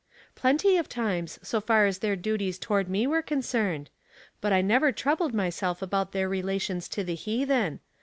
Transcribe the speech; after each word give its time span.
"Plenty 0.35 0.77
of 0.77 0.89
times, 0.89 1.37
so 1.43 1.61
far 1.61 1.85
as 1.85 1.99
their 1.99 2.15
duties 2.15 2.57
toward 2.57 2.89
me 2.89 3.05
were 3.05 3.21
concerned; 3.21 3.91
but 4.41 4.51
I 4.51 4.61
never 4.63 4.91
troubled 4.91 5.35
myself 5.35 5.79
about 5.83 6.11
their 6.11 6.27
relations 6.27 6.87
to 6.89 7.03
the 7.03 7.13
heathen. 7.13 7.81